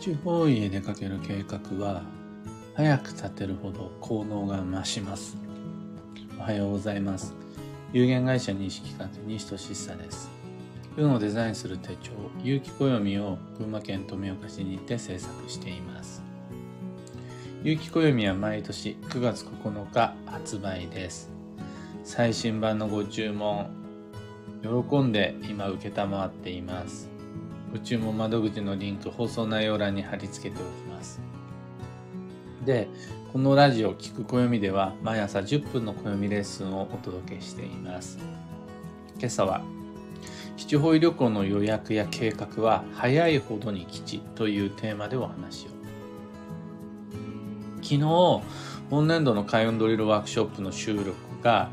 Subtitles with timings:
[0.00, 2.02] 地方へ出かける計画は
[2.74, 5.36] 早く立てるほど効能が増します。
[6.38, 7.34] おはようございます。
[7.92, 10.30] 有限会社西企画西俊久です。
[10.96, 12.10] 運をデザインする手帳
[12.42, 16.22] 有機暦を群馬県富岡市にて制作しています。
[17.62, 21.30] 有機暦は毎年9月9日発売です。
[22.04, 23.68] 最新版のご注文
[24.62, 27.11] 喜んで今承っています。
[27.72, 31.20] ご注文窓口のリンク放送内容欄に貼り付けておきます。
[32.66, 32.86] で
[33.32, 38.18] このラジオ聞く暦では毎朝10分の暦レッスンをお届けしています。
[39.18, 39.62] 今朝は
[40.58, 45.70] 七宝旅行の予約や計画は早いほどに吉というテーマでお話を。
[47.76, 48.00] 昨日
[48.90, 51.70] 本年度の開運ドリルワークショップの収録が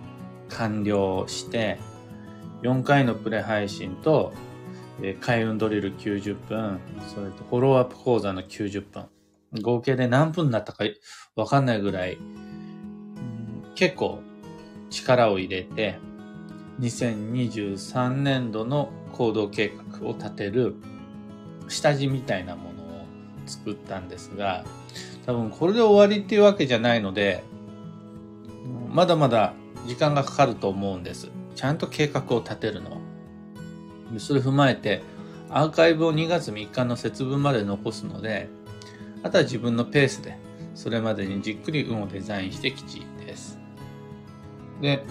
[0.48, 1.78] 完了して
[2.64, 4.32] 4回のプレ配信と
[5.22, 6.80] 開運ドリル90分、
[7.14, 9.06] それとフォローアップ講座の90分。
[9.62, 10.84] 合計で何分になったか
[11.36, 12.18] わかんないぐらい、
[13.76, 14.22] 結構
[14.90, 15.98] 力を入れて、
[16.80, 20.76] 2023年度の行動計画を立てる
[21.68, 23.06] 下地みたいなものを
[23.46, 24.66] 作ったんですが、
[25.26, 27.44] 多分これで終わりっていうわけじゃないので、
[28.90, 29.54] まだまだ
[29.88, 31.30] 時間がかかると思うんです。
[31.56, 33.09] ちゃんと計画を立てるのは。
[34.18, 35.02] それ踏まえて、
[35.50, 38.50] アーカイブを2月3日の節分まで残すので、
[39.24, 40.38] あとは自分のペースで、
[40.76, 43.60] それまでにじっくり運をデザインして吉です。
[44.82, 45.04] で、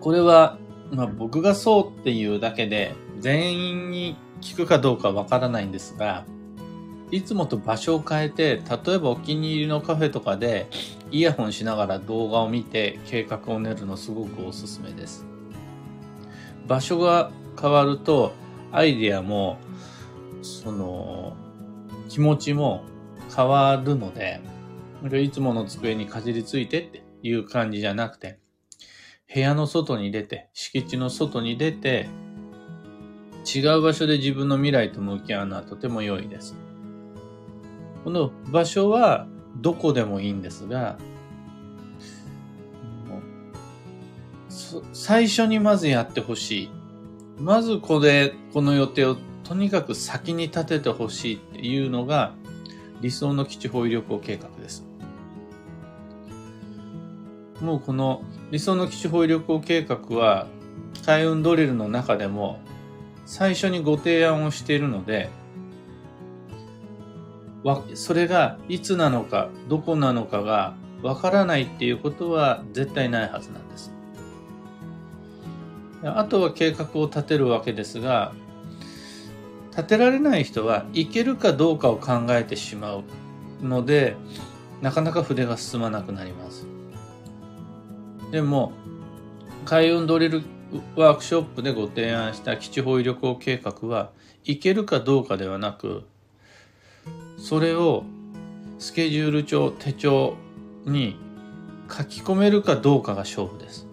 [0.00, 0.58] これは、
[0.90, 6.24] まあ、僕がそうっていうだけで、全員に聞くかどうかわからないんですが、
[7.10, 10.68] いつもと場所を変えて、例えばお気に入りのカフェとかで、
[11.10, 15.24] イヤホンしながら動画を見て計画を練るのすごくおすすめです。
[16.68, 17.30] 場所が
[17.60, 18.32] 変わると、
[18.70, 19.58] アイディアも、
[20.42, 21.34] その、
[22.08, 22.84] 気持ちも
[23.34, 24.40] 変わるので、
[25.22, 28.38] いつもの机にかじりついてっていう感じじゃなくて、
[29.32, 32.08] 部屋の外に出て、敷地の外に出て、
[33.46, 36.54] 違う場所で自分の未来と向き合うのはとても良いです。
[38.04, 39.26] この場所は
[39.56, 40.98] どこでもいいんですが、
[44.92, 46.70] 最初にまずやってほしい。
[47.38, 52.34] まずこれ、この予定をとにかく先に立ててほしいっていうのが
[53.00, 54.84] 理想の基地方位旅行計画です。
[57.60, 60.46] もうこの理想の基地方位旅行計画は
[61.06, 62.60] 開運ドリルの中でも
[63.24, 65.30] 最初にご提案をしているので、
[67.94, 73.87] それがいつなのか、どこなのかがわからないっていうことは絶対ないはずなんです。
[76.04, 78.32] あとは計画を立てるわけですが、
[79.70, 83.04] 立てられない人はいけるかどうかを考えてしまう
[83.62, 84.16] ので、
[84.80, 86.66] なかなか筆が進まなくなります。
[88.30, 88.72] でも、
[89.64, 90.42] 開運ドリル
[90.96, 94.10] ワークショップでご提案した基地方位旅行計画は
[94.44, 96.04] いけるかどうかではなく、
[97.38, 98.04] それを
[98.78, 100.36] スケジュール帳、手帳
[100.84, 101.18] に
[101.90, 103.87] 書き込めるかどうかが勝負です。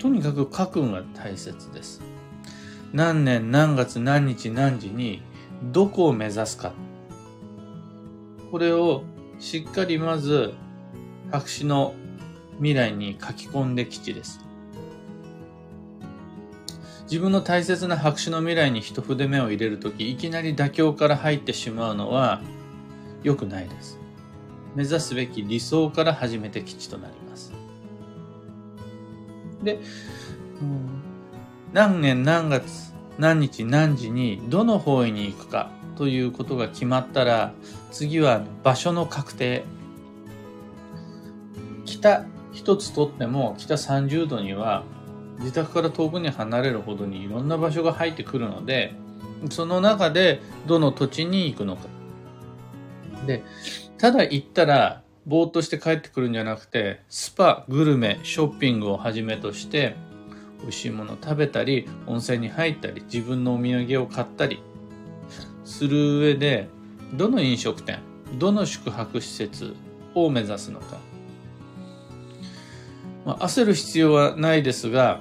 [0.00, 2.00] とにかく書くのが大切です。
[2.92, 5.22] 何年何月何日何時に
[5.62, 6.72] どこを目指すか。
[8.50, 9.04] これを
[9.38, 10.54] しっかりまず
[11.30, 11.94] 白紙の
[12.56, 14.40] 未来に書き込んで基地です。
[17.02, 22.40] 自分の大切な白紙の未来に一筆目を入れるとき、いきなり妥協から入ってしまうのは
[23.22, 23.98] 良くないです。
[24.74, 27.19] 目指すべき理想から始めて基地となります。
[29.62, 29.80] で、
[31.72, 37.52] 何年何月何日何時にどの方位に行くかということが決まったら、
[37.92, 39.64] 次は場所の確定。
[41.84, 44.84] 北一つとっても北30度には
[45.40, 48.94] 自宅から遠くに離れるほどにいろんな場所が入ってくるので、
[49.50, 51.82] その中でどの土地に行くのか。
[53.26, 53.42] で、
[53.98, 59.94] ただ行ったら、ぼーっとして帰ってくるんじゃなくて、スパ、グルメ、ショッピングをはじめとして、
[60.62, 64.62] 美味しいものを食べたり、温泉に入ったり、自分のお土産を買ったり
[65.64, 66.68] する上で、
[67.14, 68.00] どの飲食店、
[68.38, 69.74] どの宿泊施設
[70.14, 70.98] を目指すのか。
[73.24, 75.20] まあ、焦る必要はないですが、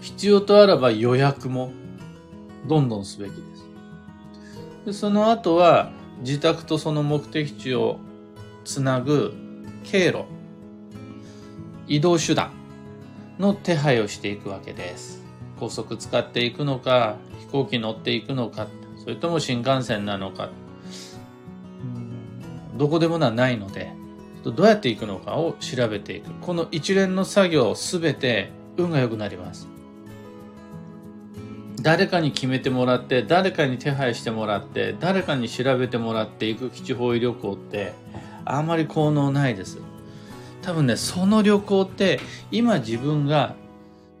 [0.00, 1.72] 必要とあらば予約も
[2.66, 3.64] どんどんすべきです。
[4.86, 7.98] でその後は自宅とその目的地を
[8.64, 9.34] つなぐ
[9.84, 10.24] 経路、
[11.86, 12.52] 移動手段
[13.38, 15.22] の手配をしていくわけです。
[15.60, 18.66] 高速使っていくのか、飛行機乗っていくのか、
[19.02, 20.50] それとも新幹線なのか、
[22.76, 23.92] どこでもないので、
[24.42, 26.30] どうやって行くのかを調べていく。
[26.40, 29.68] この一連の作業すべて運が良くなります。
[31.80, 37.92] 誰かに決めてもらって、誰かに手配してもらって、誰かに調べてもらっていく基地方位旅行って、
[38.44, 39.78] あんまり効能ないです。
[40.62, 42.20] 多分ね、その旅行って
[42.50, 43.54] 今自分が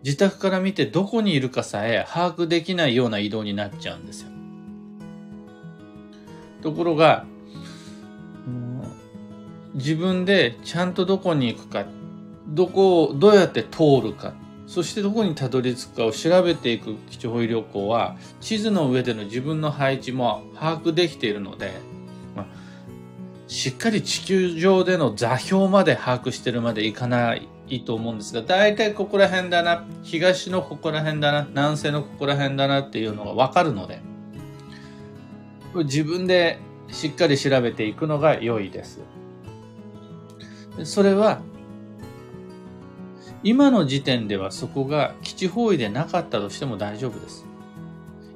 [0.04, 4.28] 自宅から見てどこにいるかさえ把握できないような移動になっちゃうんですよ。
[6.62, 7.24] ところが、
[9.74, 11.84] 自分でちゃんとどこに行くか、
[12.48, 14.34] どこをどうやって通るか、
[14.66, 21.72] そしてどこにたどり着くかを調べていく基地保医旅行は、地図の上での自分の配置も把握できているので、
[23.46, 27.48] しっかり地球上での座標まで把握してるまでいかない
[27.84, 34.00] と思うんですが、大体ここら辺だな、東のここら辺だな、南西のここら辺だなっていうのがわかるので、
[35.74, 36.58] 自分で
[36.88, 39.00] しっかり調べていくのが良いです。
[40.84, 41.40] それは、
[43.42, 47.44] 今の時点ではそこが基地方位でなかったとしても大丈夫です。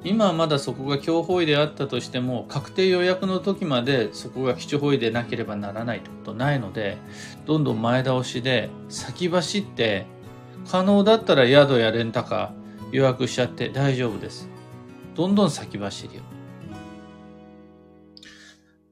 [0.05, 6.99] 今はまだそこが強方位であったとしても確定予約の時までそこが基地方位でなければならないってことないので
[7.47, 10.07] どんどん前倒しで先走って
[10.69, 14.49] 可能だったら宿やレンタカー予約しちゃって大丈夫です。
[15.15, 16.23] どんどん先走りを。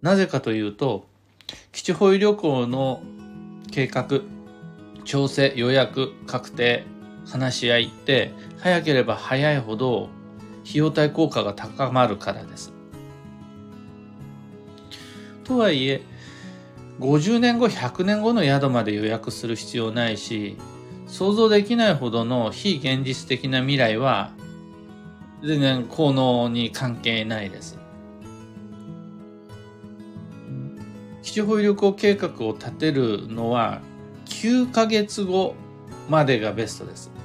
[0.03, 1.07] なぜかというと
[1.73, 3.03] 基地方位旅行の
[3.71, 4.21] 計画
[5.05, 6.85] 調整予約確定
[7.27, 10.11] 話し合いって早ければ早いほど
[10.67, 12.73] 費用対効果が高まるからです。
[15.45, 16.03] とはいえ、
[16.99, 20.57] 50年後、100年後の宿まで予約する必要ないし、
[21.07, 24.33] 想像できないほどの非現実的な未来は、
[25.45, 27.79] 全然効能に関係ないです。
[31.23, 33.83] 基地保有旅行計画を立てるのは
[34.27, 35.55] 9ヶ月後
[36.09, 37.16] までがベストです。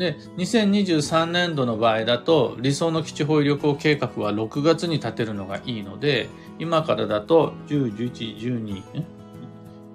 [0.00, 8.82] で、2023年度の場合だと、理想の基地保有旅行計画は6月に立てるのがいいので、今からだと、10、11、12、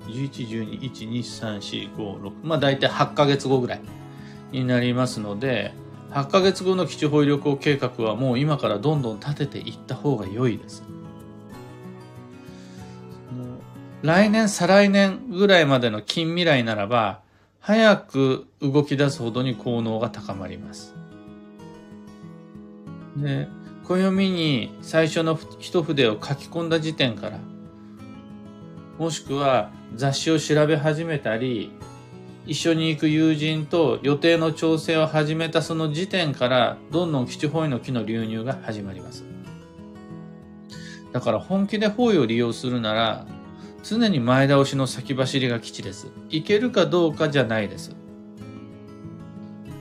[0.08, 3.82] 11、12、1、2、3、4、5、6、まあ大体8ヶ月後ぐらい
[4.52, 5.74] になりますので、
[6.12, 10.84] 8ヶ月後の基地保有旅行計画はもう今からどんどん立てていった方が良いです。
[14.04, 17.25] 来年、再来年ぐらいまでの近未来ならば、
[17.66, 20.94] 早く動き出すほどに効能が高まります。
[23.18, 23.48] で、
[23.88, 27.40] 暦に最初の一筆を書き込んだ時点から、
[29.00, 31.72] もしくは雑誌を調べ始めたり、
[32.46, 39.26] 一緒に行く友人と予定の調整を始めたその時点から、どんどん基地方位の木の流入が始まります。
[41.12, 43.26] だから本気で方位を利用するなら、
[43.88, 46.08] 常に前倒しの先走りが基地です。
[46.32, 47.96] いけるかどうかじゃないです。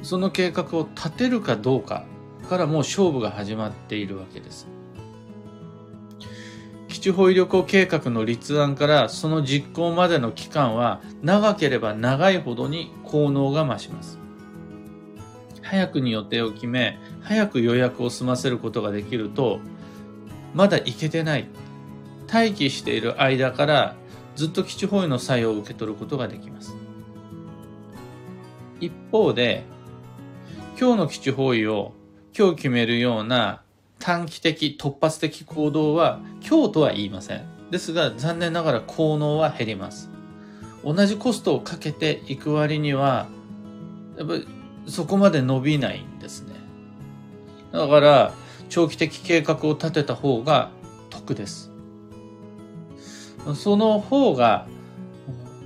[0.02, 2.04] その計画を立てるかどうか
[2.50, 4.66] からもう勝負が始まっているわけです。
[6.88, 14.18] 基地保医旅行計画の立案からその実行までの期間は長ければ長いほどに効能が増します。
[15.62, 19.60] 早くに予定を決め、早く予約を済ませることができると、
[20.52, 21.48] まだ行けてない
[22.34, 23.94] 待機している間から
[24.34, 26.74] ずっと基地方位の作用を受け取ることができます。
[28.80, 29.62] 一方で、
[30.76, 31.92] 今日の基地方位を
[32.36, 33.62] 今日決めるような
[34.00, 37.44] 短期的、突発的行動は今日とは言いません。
[37.70, 40.10] ですが残念ながら効能は減ります。
[40.84, 43.28] 同じコストをかけていく割には、
[44.18, 44.48] やっぱり
[44.88, 46.54] そこまで伸びないんですね。
[47.70, 48.34] だから、
[48.70, 50.72] 長期的計画を立てた方が
[51.10, 51.73] 得です。
[53.54, 54.66] その方が、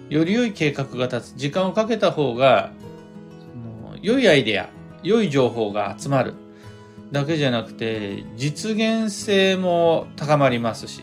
[0.08, 1.36] より良い計画が立つ。
[1.36, 2.72] 時間をかけた方が、
[4.02, 4.68] 良いアイデア、
[5.02, 6.34] 良い情報が集まる。
[7.12, 11.02] だけじゃなくて、実現性も高まりますし、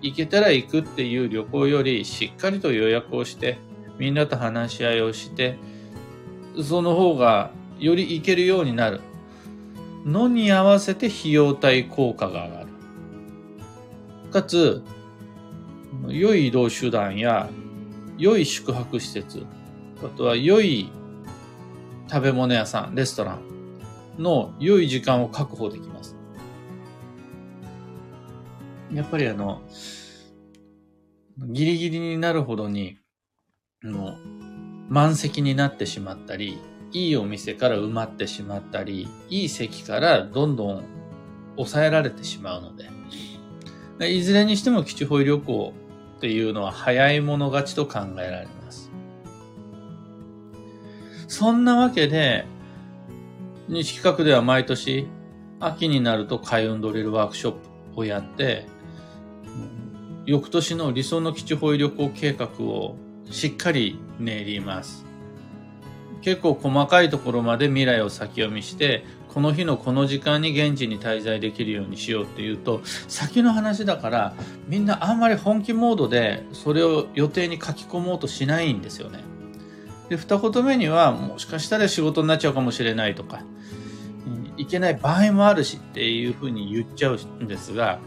[0.00, 3.58] 行けたら行くっていう旅行よりしっかりと予約をして、
[3.98, 5.56] みんなと話し合いをして、
[6.62, 9.00] その方がより行けるようになる
[10.04, 12.66] のに合わせて費用対効果が上がる。
[14.32, 14.82] かつ、
[16.08, 17.48] 良い移動手段や、
[18.16, 19.46] 良い宿泊施設、
[20.02, 20.90] あとは良い
[22.08, 23.58] 食べ物屋さん、レストラン
[24.18, 26.16] の良い時間を確保できます。
[28.92, 29.62] やっぱりあの、
[31.38, 32.98] ギリギリになるほどに、
[33.82, 34.16] の、
[34.88, 36.58] 満席になってしまったり、
[36.92, 40.84] いいお店から埋まってしまったり、いい席からどんどん
[41.56, 42.88] 抑えられてしまうので、
[44.06, 45.72] いずれにしても基地保旅行
[46.16, 48.90] っていうのは早い者勝ちと考えられます。
[51.26, 52.46] そんなわけで、
[53.68, 55.06] 西企画では毎年
[55.60, 57.58] 秋になると開運ドリルワークショップ
[57.96, 58.66] をやって、
[60.26, 62.96] 翌年の理想の基地保旅行計画を
[63.30, 65.04] しっかり練ります。
[66.20, 74.34] 結構細かいところまで未来を先読みして、この日のこの時間に現地に滞在できるようにしようっていうと、先の話だから、
[74.66, 79.20] みんなあんまり本気モードでそれを予定に書き込もうとしないんですよね。
[80.08, 83.42] で、二言目には、もしかしたら仕事になっちゃうかもしれないとか、
[84.56, 88.00] いけない場合もあるしっていうふうに言っちゃうんですが、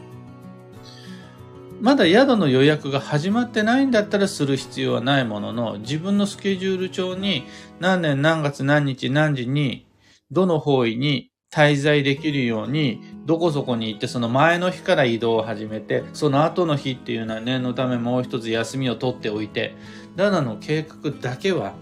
[1.81, 7.43] まだ宿の予約が始まってないんだったらする必要はないものの、自分のスケジュール帳に
[7.79, 9.87] 何年何月何日何時に
[10.29, 19.73] どの方位に滞在できるように、どこそこに行ってその前の日から移動を始めて、その後の日っていうのは念のためもう一つ休みを取っておいて、
[20.15, 21.73] ダナの計画だけは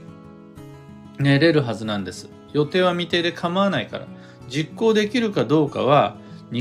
[1.20, 2.29] 寝れるはずなんです。
[2.53, 4.08] 予定は未定で構わないから。
[4.48, 6.15] 実行できるかどうかは、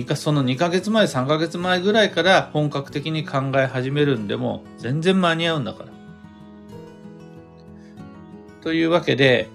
[0.07, 5.91] かその2ヶ月前、3ヶ月前ぐらいから本格的に考え始めるんでも全然間に合うんだから。
[8.61, 9.49] というわけで、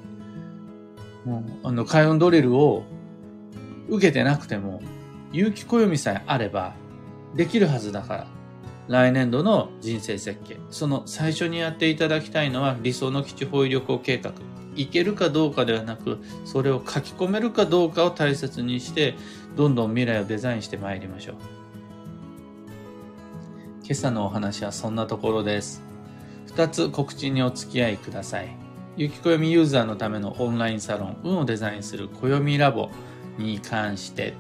[1.25, 2.83] もうあの、開運ドリルを
[3.89, 4.81] 受けてなくても、
[5.31, 6.73] 有機暦さえあれば
[7.35, 8.27] できるはずだから。
[8.87, 10.57] 来年度の人生設計。
[10.69, 14.33] その最初にやっていただきたいのは理想の基地保有旅行計画。
[14.75, 19.15] いけるかどうかではなく、それを書き込めるかどうかを大切にして、
[19.55, 21.35] どんどん未来をデザインしてまいりましょう。
[23.83, 25.83] 今朝のお話はそんなところです。
[26.47, 28.55] 二つ告知にお付き合いください。
[28.95, 32.89] ゆきこよみユーザーのためのオンラインサロン、運をデザインする暦ラボ
[33.37, 34.33] に関して、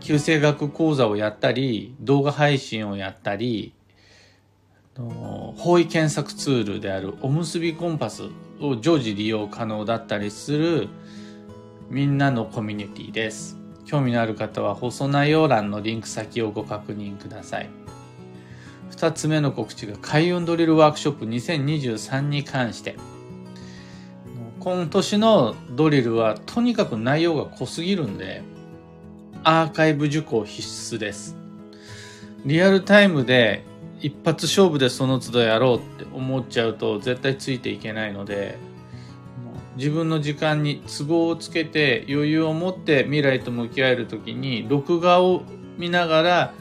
[0.00, 3.74] 旧生学講座をやったり、動画配信をやったり、
[4.94, 8.24] 方位検索ツールであるおむすびコンパス
[8.60, 10.88] を常時利用可能だったりする
[11.88, 13.61] みんなのコミュニティです。
[13.84, 17.70] 興味のある方は放送内容欄のリンク先をご確認ください。
[18.90, 22.96] 二つ目の告知が開運ドリルワークショップ2023に関して。
[24.60, 28.42] 今年のドリルはとにかく内容が濃すぎるんで、
[29.42, 31.36] アーカイブ受講必須です。
[32.44, 33.64] リアルタイムで
[34.00, 38.58] 一発勝負でその都度やろうって思っちゃうと絶対ついていけないので
[39.76, 45.42] 自分の時間に都合をつけて余裕を持って未来と向き合える時に録画を
[45.78, 46.54] 見ながら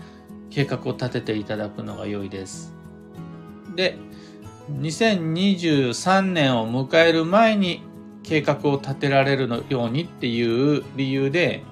[0.50, 2.74] 計画を立てていただくのが良いです。
[3.76, 3.98] で
[4.80, 7.84] 2023年を迎える前に
[8.24, 11.64] 計画を立てられるのようにっていう理由で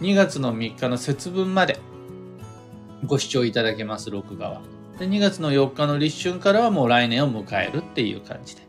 [0.00, 1.80] 2月の3日の節分まで
[3.04, 4.62] ご視聴いただけます録画は。
[4.98, 8.62] で、2月の4日の立春からはもう来年を迎えるっていう感じで。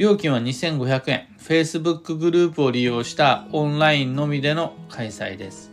[0.00, 1.28] 料金は2500円。
[1.38, 5.70] Facebook グループを利用したオンラインのみでの開催です。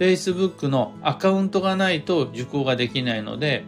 [0.00, 3.64] Facebook のアカウントがないと受講ができないので、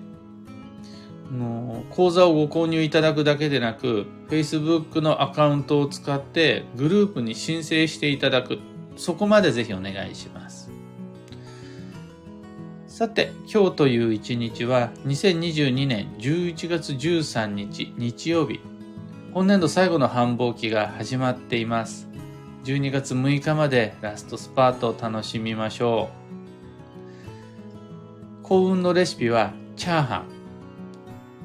[1.90, 8.58] 講座をご購入いただくだけでなく、Facebook のアカウントを使ってグループに申請していただく。
[8.96, 10.72] そこまでぜひお願いします。
[12.96, 18.58] さて、今日という一日は2022年11月13日日曜日。
[19.34, 22.08] 本年度最後の繁忙期が始まっています。
[22.64, 26.08] 12月6日までラストスパートを楽しみましょ
[28.40, 28.42] う。
[28.44, 30.28] 幸運のレシピはチャーハン、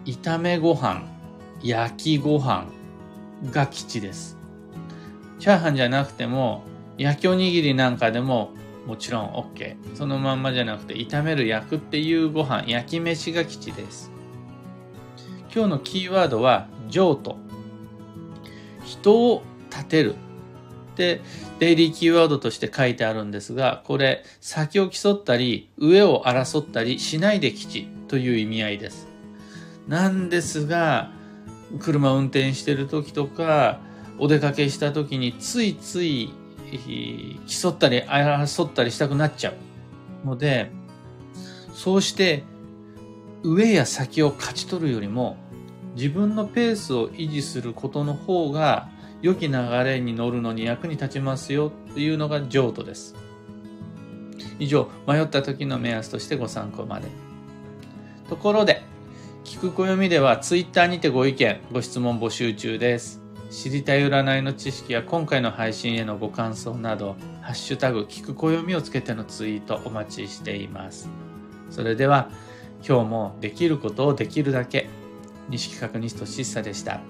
[0.05, 1.03] 炒めご飯、
[1.62, 2.67] 焼きご飯
[3.51, 4.38] が吉です。
[5.38, 6.63] チャーハンじゃなくても
[6.98, 8.53] 焼きおにぎりなんかでも
[8.85, 9.75] もちろん OK。
[9.95, 14.11] そのまんまじゃなくて、炒める焼くっていうご飯、焼き飯が吉です。
[15.53, 17.38] 今日のキーワードは、譲渡。
[18.85, 20.15] 人を立てる。
[20.95, 21.21] で、
[21.59, 29.07] デイリーキーワードとして書いてあるんですが、これ、先を競ったり、上を争ったりしないで吉という意味合いです。
[29.88, 31.11] なんですが、
[31.79, 33.79] 車運転してる時とか、
[34.17, 36.31] お出かけした時についつい
[36.78, 39.54] 競ったり争ったりしたくなっちゃ
[40.24, 40.72] うので、
[41.74, 42.44] そうして
[43.44, 45.38] 上や先を勝ち取るよりも
[45.96, 48.90] 自分のペースを維持することの方が
[49.22, 53.16] 良き流れに乗るのに役に立ちますよっていうのが譲渡です。
[54.60, 57.08] 以上、迷った時の目安としてご参考まで。
[58.30, 58.84] ところで、
[59.44, 63.21] 聞く暦ではツイッターにてご意見、ご質問募集中です。
[63.51, 71.10] 知りたい占いの知識や今回の配信へのご感想など、ハッシュタグ、聞く暦をつけてのツイートお待ちしています。
[71.70, 72.29] それでは、
[72.88, 74.88] 今日もできることをできるだけ。
[75.50, 77.01] 西企画ニストシッサでした。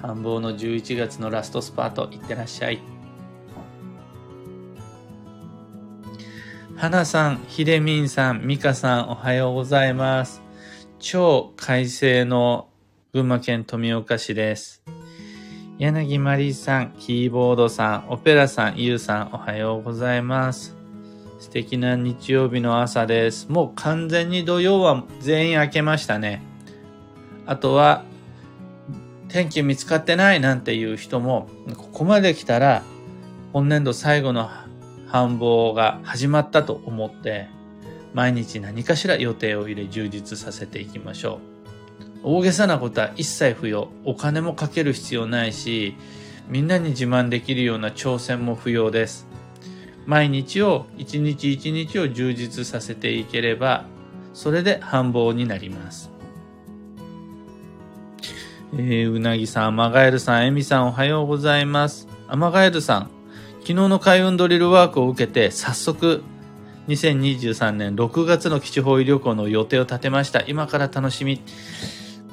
[0.00, 2.80] 繁忙の11月のラストスパート、いってらっしゃい。
[6.74, 10.40] 花さん、ひでみんさん、みかさん、おはようございます。
[10.98, 12.68] 超快晴の
[13.12, 14.95] 群馬県富岡市です。
[15.78, 20.74] 柳まりさん、キーボードさん、オペラさん、ゆうさん、おはようございます。
[21.38, 23.52] 素敵な日曜日の朝です。
[23.52, 26.42] もう完全に土曜は全員明けましたね。
[27.44, 28.04] あとは、
[29.28, 32.82] 天気見つかってないなんていう人も、ここまで来たら、
[33.52, 34.48] 今年度最後の
[35.08, 37.48] 繁忙が始まったと思って、
[38.14, 41.55] 毎日何かしら予定を入れ充実させていきましょう。
[42.22, 43.88] 大げさなことは一切不要。
[44.04, 45.96] お金もかける必要ないし、
[46.48, 49.26] みんなに自慢できるような挑戦も不要です。
[50.06, 53.84] 毎日を、一日一日を充実させていければ、
[54.32, 56.10] それで繁忙になります。
[58.74, 62.08] えー、うなぎさん、アマガエルさん、エミさんおはようございます。
[62.28, 63.10] アマガエルさん、
[63.60, 66.22] 昨日の開運ドリルワークを受けて、早速、
[66.88, 70.42] 2023年6月の基地方位旅行の予定を立てました。
[70.46, 71.40] 今から楽しみ。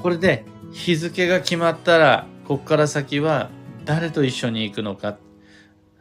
[0.04, 0.44] これで
[0.74, 3.50] 日付が決まったら、こっから先は
[3.86, 5.18] 誰と一緒に行くのか、あ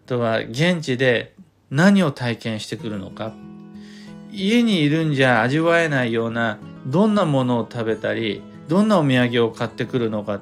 [0.07, 1.35] とは現地で
[1.71, 3.33] 何を体験してくるのか、
[4.33, 10.41] 家にいるんじゃ味わえないようなどんなものを食べたり、どんなお土産を買ってくるのか、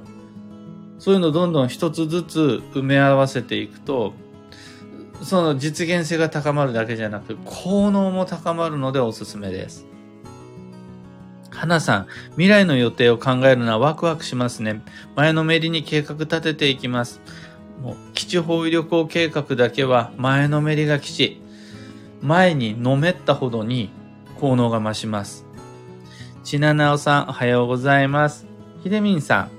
[0.98, 4.14] そういうのをどんどん一つずつ埋め合わせていくと、
[5.22, 9.89] その実現性が高まるだけじゃなく、効能も高まるのでおすすめです。
[11.60, 14.80] 花さん、未来の予定を考えるのはワクワクしますね。
[15.14, 17.20] 前のめりに計画立てていきます。
[17.82, 21.42] もう基地方位旅行計画だけは前のめりが基地。
[22.22, 23.90] 前にのめったほどに
[24.40, 25.44] 効能が増します。
[26.44, 28.46] ちななおさん、おはようございます。
[28.82, 29.50] ひでみんさん、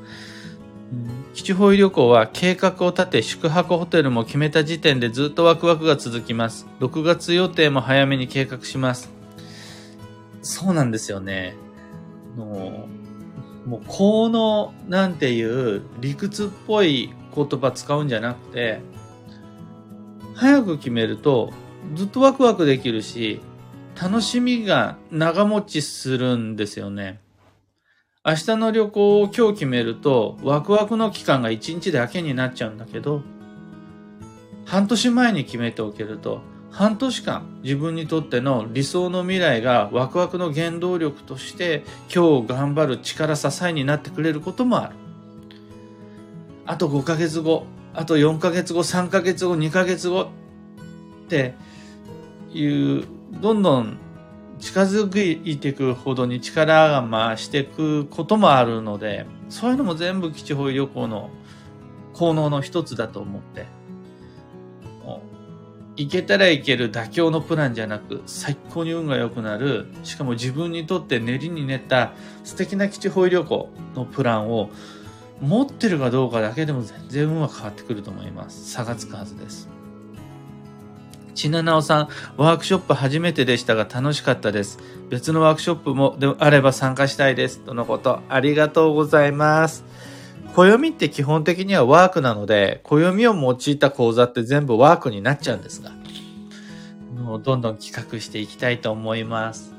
[1.36, 6.66] 基地方位旅行は計画を立て宿泊ホテルも決めた時点でずっとワクワクが続きます。
[6.80, 9.12] 6月予定も早めに計画します。
[10.42, 11.56] そうなんですよね。
[12.38, 12.88] の、
[13.66, 18.82] もう効能なんていう理屈っぽい言葉使うんじゃなくて、
[20.36, 21.52] 早く決めると
[21.94, 23.42] ずっとワクワクできるし、
[24.02, 27.20] 楽しみが長持ちするんですよね。
[28.26, 33.24] 明日の旅行を今日決めると、ワクワクの期間が1日だけになっちゃうんだけど、
[34.66, 44.96] 半年前に決めておけると、半年間自分にとっての理想の未来がワクワクの原動力として今日頑張る力支えになってくれることもある。
[46.66, 50.28] あと5ヶ月後、あと4ヶ月後、3ヶ月後、2ヶ月後っ
[51.28, 51.56] て
[52.54, 52.66] い
[53.00, 53.04] う、
[53.42, 53.98] どんどん
[54.60, 61.30] 近づいていくほどに力が増していくこともあるので、そういうのも全部基地方旅行の
[62.14, 63.66] 効能の一つだと思って
[65.98, 74.70] いけたらいける妥協のプランじゃなく、最高に運が良くなる、しかも自分にとって練りに練った素敵な基地方位旅行のプランを
[75.42, 78.72] 持ってるかどうかだけでも全然運は変わってくると思います。
[78.72, 79.70] 差がつくはずです。
[81.34, 84.80] ちななおさん、ワークショップ初めてでしたが楽しかったです。
[85.10, 87.60] 別のワークショップもであれば参加したいです。
[87.60, 88.22] とのこと。
[88.30, 89.84] ありがとうございます。
[90.54, 95.92] 暦って基本的にはワークなので、暦を用いた講座って全部ワークになっちゃうんですが、
[97.16, 99.74] もうどんどん企画していきたいと思います。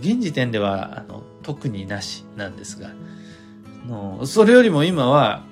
[0.00, 2.90] 現時点ではあの特になしなんですが、
[3.88, 5.42] のそれよりも今は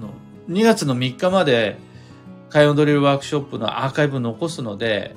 [0.00, 0.10] の
[0.54, 1.78] 2月の3日まで
[2.50, 5.16] 海運ドリルワークショップのアーカイブ残すので、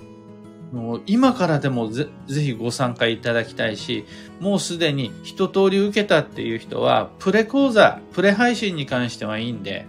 [0.71, 4.05] もう今からでもぜぜひご参加いただきたいし、
[4.39, 9.85] もうすでに一通り受けたっていう人は、プレ講座、プレ配信に関してはいいんで、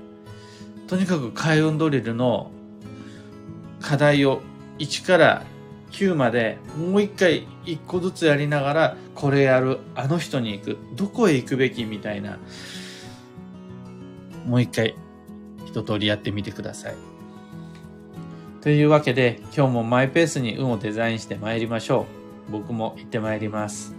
[0.86, 2.50] とにかく開運ドリルの
[3.80, 4.40] 課題を
[4.78, 5.42] 1から
[5.90, 12.38] 9までもう一回一個ずつやりながら、これやる、あの人に行く、どこへ行くべきみたいな、
[14.46, 14.94] もう一回
[15.66, 17.07] 一通りやってみてください。
[18.60, 22.06] というわけで今日もマイペースに運をデザインして参りましょ
[22.48, 22.50] う。
[22.52, 23.97] 僕も行って参ります。